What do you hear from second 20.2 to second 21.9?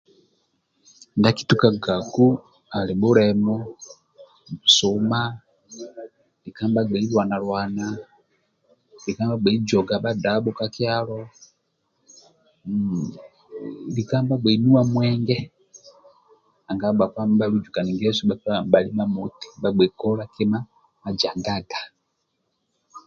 kima majangaga.